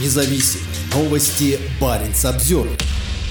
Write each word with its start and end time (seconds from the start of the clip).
Независимые 0.00 0.66
новости. 0.92 1.58
Барин 1.80 2.12
обзор. 2.24 2.66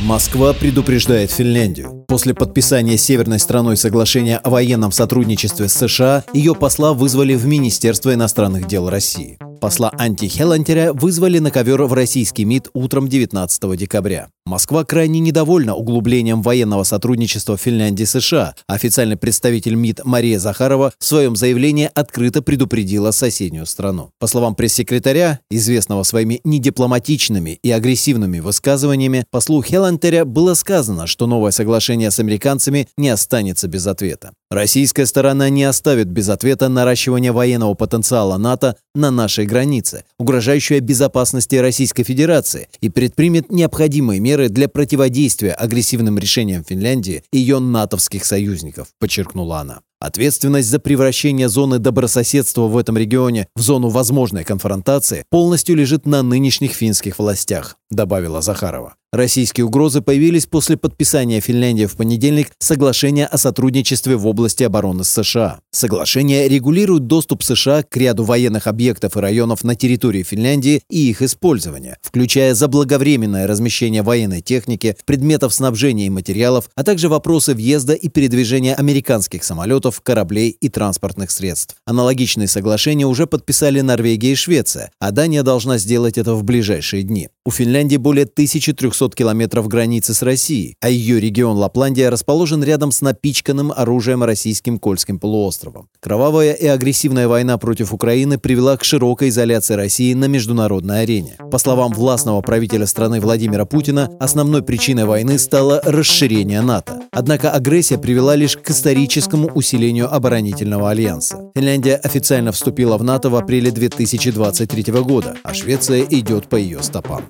Москва 0.01 0.53
предупреждает 0.53 1.29
Финляндию. 1.29 2.05
После 2.07 2.33
подписания 2.33 2.97
северной 2.97 3.39
страной 3.39 3.75
соглашения 3.75 4.37
о 4.37 4.49
военном 4.49 4.93
сотрудничестве 4.93 5.67
с 5.67 5.73
США, 5.73 6.23
ее 6.33 6.55
посла 6.55 6.93
вызвали 6.93 7.35
в 7.35 7.45
Министерство 7.45 8.13
иностранных 8.13 8.65
дел 8.67 8.89
России. 8.89 9.37
Посла 9.63 9.93
Анти 9.97 10.27
Хелантеря 10.27 10.91
вызвали 10.91 11.39
на 11.39 11.49
ковер 11.49 11.83
в 11.83 11.93
российский 11.93 12.43
МИД 12.43 12.71
утром 12.73 13.07
19 13.07 13.77
декабря. 13.77 14.27
Москва 14.45 14.83
крайне 14.83 15.21
недовольна 15.21 15.73
углублением 15.73 16.41
военного 16.41 16.83
сотрудничества 16.83 17.55
Финляндии 17.55 18.03
и 18.03 18.05
США. 18.05 18.55
Официальный 18.67 19.15
представитель 19.15 19.75
МИД 19.75 20.03
Мария 20.03 20.37
Захарова 20.37 20.91
в 20.99 21.05
своем 21.05 21.37
заявлении 21.37 21.89
открыто 21.95 22.41
предупредила 22.41 23.11
соседнюю 23.11 23.65
страну. 23.65 24.09
По 24.19 24.27
словам 24.27 24.53
пресс-секретаря, 24.53 25.39
известного 25.49 26.03
своими 26.03 26.41
недипломатичными 26.43 27.57
и 27.63 27.71
агрессивными 27.71 28.41
высказываниями, 28.41 29.23
послу 29.31 29.61
Хелантеря 29.61 30.25
было 30.25 30.55
сказано, 30.55 31.07
что 31.07 31.25
новое 31.25 31.51
соглашение 31.51 32.11
с 32.11 32.19
американцами 32.19 32.89
не 32.97 33.07
останется 33.07 33.69
без 33.69 33.87
ответа. 33.87 34.33
Российская 34.53 35.07
сторона 35.07 35.49
не 35.49 35.63
оставит 35.63 36.09
без 36.09 36.29
ответа 36.29 36.69
наращивание 36.69 37.31
военного 37.31 37.73
потенциала 37.73 38.37
НАТО 38.37 38.75
на 38.93 39.09
нашей 39.09 39.47
границе, 39.47 40.03
угрожающее 40.19 40.79
безопасности 40.79 41.55
Российской 41.55 42.03
Федерации, 42.03 42.67
и 42.79 42.89
предпримет 42.89 43.51
необходимые 43.51 44.19
меры 44.19 44.49
для 44.49 44.69
противодействия 44.69 45.53
агрессивным 45.53 46.19
решениям 46.19 46.63
Финляндии 46.63 47.23
и 47.31 47.39
ее 47.39 47.57
натовских 47.57 48.25
союзников, 48.25 48.89
подчеркнула 48.99 49.57
она. 49.57 49.79
Ответственность 50.03 50.67
за 50.67 50.79
превращение 50.79 51.47
зоны 51.47 51.79
добрососедства 51.79 52.63
в 52.63 52.77
этом 52.77 52.97
регионе 52.97 53.47
в 53.55 53.61
зону 53.61 53.87
возможной 53.87 54.43
конфронтации 54.43 55.23
полностью 55.29 55.77
лежит 55.77 56.05
на 56.05 56.21
нынешних 56.21 56.73
финских 56.73 57.19
властях, 57.19 57.77
добавила 57.89 58.41
Захарова. 58.41 58.95
Российские 59.13 59.65
угрозы 59.65 60.01
появились 60.01 60.47
после 60.47 60.75
подписания 60.75 61.39
Финляндии 61.39 61.85
в 61.85 61.95
понедельник 61.95 62.47
соглашения 62.57 63.27
о 63.27 63.37
сотрудничестве 63.37 64.15
в 64.15 64.25
области 64.25 64.63
обороны 64.63 65.03
с 65.03 65.09
США. 65.09 65.59
Соглашение 65.69 66.49
регулирует 66.49 67.05
доступ 67.05 67.43
США 67.43 67.83
к 67.83 67.95
ряду 67.95 68.23
военных 68.23 68.65
объектов 68.65 69.15
и 69.15 69.19
районов 69.19 69.63
на 69.63 69.75
территории 69.75 70.23
Финляндии 70.23 70.81
и 70.89 71.11
их 71.11 71.21
использование, 71.21 71.97
включая 72.01 72.55
заблаговременное 72.55 73.45
размещение 73.45 74.01
военной 74.01 74.41
техники, 74.41 74.97
предметов 75.05 75.53
снабжения 75.53 76.07
и 76.07 76.09
материалов, 76.09 76.71
а 76.73 76.83
также 76.83 77.07
вопросы 77.07 77.53
въезда 77.53 77.93
и 77.93 78.09
передвижения 78.09 78.73
американских 78.73 79.43
самолетов, 79.43 79.92
кораблей 80.01 80.49
и 80.49 80.69
транспортных 80.69 81.29
средств. 81.29 81.75
Аналогичные 81.85 82.47
соглашения 82.47 83.05
уже 83.05 83.27
подписали 83.27 83.81
Норвегия 83.81 84.31
и 84.31 84.35
Швеция, 84.35 84.91
а 84.99 85.11
Дания 85.11 85.43
должна 85.43 85.77
сделать 85.77 86.17
это 86.17 86.33
в 86.33 86.43
ближайшие 86.43 87.03
дни. 87.03 87.29
У 87.45 87.51
Финляндии 87.51 87.97
более 87.97 88.25
1300 88.25 89.03
500 89.03 89.15
километров 89.15 89.67
границы 89.67 90.13
с 90.13 90.21
Россией, 90.21 90.77
а 90.79 90.89
ее 90.89 91.19
регион 91.19 91.57
Лапландия 91.57 92.09
расположен 92.09 92.63
рядом 92.63 92.91
с 92.91 93.01
напичканным 93.01 93.71
оружием 93.75 94.23
российским 94.23 94.79
Кольским 94.79 95.19
полуостровом. 95.19 95.89
Кровавая 95.99 96.53
и 96.53 96.67
агрессивная 96.67 97.27
война 97.27 97.57
против 97.57 97.93
Украины 97.93 98.37
привела 98.37 98.77
к 98.77 98.83
широкой 98.83 99.29
изоляции 99.29 99.73
России 99.73 100.13
на 100.13 100.25
международной 100.25 101.01
арене. 101.01 101.35
По 101.51 101.57
словам 101.57 101.91
властного 101.91 102.41
правителя 102.41 102.85
страны 102.85 103.19
Владимира 103.19 103.65
Путина, 103.65 104.09
основной 104.19 104.63
причиной 104.63 105.05
войны 105.05 105.37
стало 105.37 105.81
расширение 105.83 106.61
НАТО. 106.61 107.02
Однако 107.13 107.51
агрессия 107.51 107.97
привела 107.97 108.35
лишь 108.35 108.57
к 108.57 108.69
историческому 108.69 109.49
усилению 109.53 110.13
оборонительного 110.13 110.89
альянса. 110.89 111.51
Финляндия 111.55 111.95
официально 111.95 112.51
вступила 112.51 112.97
в 112.97 113.03
НАТО 113.03 113.29
в 113.29 113.35
апреле 113.35 113.71
2023 113.71 114.93
года, 115.01 115.35
а 115.43 115.53
Швеция 115.53 116.05
идет 116.09 116.47
по 116.47 116.55
ее 116.55 116.81
стопам. 116.81 117.23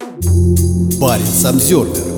Парень 1.00 1.46
Обзервер. 1.46 2.13